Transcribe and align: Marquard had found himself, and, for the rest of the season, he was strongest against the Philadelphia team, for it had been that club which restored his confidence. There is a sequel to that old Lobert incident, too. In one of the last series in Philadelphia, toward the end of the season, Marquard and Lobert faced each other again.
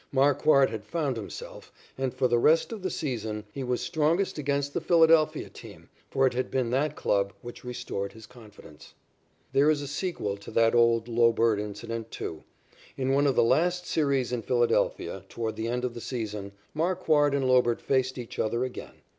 Marquard 0.11 0.71
had 0.71 0.83
found 0.87 1.15
himself, 1.15 1.71
and, 1.95 2.11
for 2.11 2.27
the 2.27 2.39
rest 2.39 2.71
of 2.71 2.81
the 2.81 2.89
season, 2.89 3.43
he 3.53 3.63
was 3.63 3.81
strongest 3.81 4.39
against 4.39 4.73
the 4.73 4.81
Philadelphia 4.81 5.47
team, 5.47 5.89
for 6.09 6.25
it 6.25 6.33
had 6.33 6.49
been 6.49 6.71
that 6.71 6.95
club 6.95 7.33
which 7.43 7.63
restored 7.63 8.11
his 8.13 8.25
confidence. 8.25 8.95
There 9.53 9.69
is 9.69 9.83
a 9.83 9.87
sequel 9.87 10.37
to 10.37 10.49
that 10.49 10.73
old 10.73 11.07
Lobert 11.07 11.59
incident, 11.59 12.09
too. 12.09 12.43
In 12.97 13.11
one 13.13 13.27
of 13.27 13.35
the 13.35 13.43
last 13.43 13.85
series 13.85 14.31
in 14.31 14.41
Philadelphia, 14.41 15.23
toward 15.29 15.55
the 15.55 15.67
end 15.67 15.85
of 15.85 15.93
the 15.93 16.01
season, 16.01 16.53
Marquard 16.73 17.35
and 17.35 17.47
Lobert 17.47 17.79
faced 17.79 18.17
each 18.17 18.39
other 18.39 18.65
again. 18.65 19.03